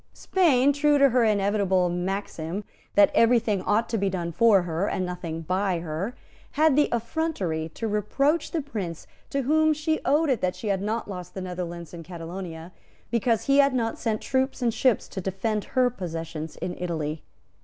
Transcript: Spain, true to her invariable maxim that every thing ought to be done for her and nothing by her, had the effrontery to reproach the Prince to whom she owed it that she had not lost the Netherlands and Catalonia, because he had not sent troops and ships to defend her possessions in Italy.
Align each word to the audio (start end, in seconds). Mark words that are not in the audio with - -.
Spain, 0.15 0.73
true 0.73 0.97
to 0.97 1.09
her 1.09 1.23
invariable 1.23 1.87
maxim 1.87 2.63
that 2.95 3.11
every 3.13 3.37
thing 3.37 3.61
ought 3.61 3.87
to 3.89 3.99
be 3.99 4.09
done 4.09 4.31
for 4.31 4.63
her 4.63 4.87
and 4.87 5.05
nothing 5.05 5.41
by 5.41 5.77
her, 5.81 6.15
had 6.53 6.75
the 6.75 6.89
effrontery 6.91 7.69
to 7.75 7.87
reproach 7.87 8.49
the 8.49 8.63
Prince 8.63 9.05
to 9.29 9.43
whom 9.43 9.73
she 9.73 9.99
owed 10.03 10.31
it 10.31 10.41
that 10.41 10.55
she 10.55 10.69
had 10.69 10.81
not 10.81 11.07
lost 11.07 11.35
the 11.35 11.41
Netherlands 11.41 11.93
and 11.93 12.03
Catalonia, 12.03 12.71
because 13.11 13.43
he 13.45 13.59
had 13.59 13.75
not 13.75 13.99
sent 13.99 14.21
troops 14.21 14.59
and 14.63 14.73
ships 14.73 15.07
to 15.07 15.21
defend 15.21 15.65
her 15.65 15.91
possessions 15.91 16.55
in 16.55 16.75
Italy. 16.79 17.21